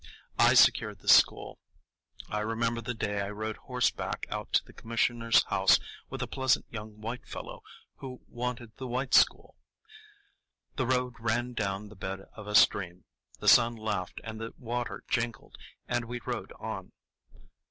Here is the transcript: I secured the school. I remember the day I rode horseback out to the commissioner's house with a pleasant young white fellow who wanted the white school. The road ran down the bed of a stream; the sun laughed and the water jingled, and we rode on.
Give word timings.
I 0.39 0.55
secured 0.55 1.01
the 1.01 1.07
school. 1.07 1.59
I 2.27 2.39
remember 2.39 2.81
the 2.81 2.95
day 2.95 3.21
I 3.21 3.29
rode 3.29 3.57
horseback 3.57 4.25
out 4.31 4.51
to 4.53 4.63
the 4.65 4.73
commissioner's 4.73 5.43
house 5.43 5.79
with 6.09 6.23
a 6.23 6.27
pleasant 6.27 6.65
young 6.71 6.99
white 6.99 7.27
fellow 7.27 7.61
who 7.97 8.21
wanted 8.27 8.71
the 8.77 8.87
white 8.87 9.13
school. 9.13 9.57
The 10.75 10.87
road 10.87 11.13
ran 11.19 11.53
down 11.53 11.89
the 11.89 11.95
bed 11.95 12.21
of 12.33 12.47
a 12.47 12.55
stream; 12.55 13.05
the 13.37 13.47
sun 13.47 13.75
laughed 13.75 14.19
and 14.23 14.41
the 14.41 14.55
water 14.57 15.03
jingled, 15.07 15.55
and 15.87 16.05
we 16.05 16.19
rode 16.25 16.51
on. 16.53 16.93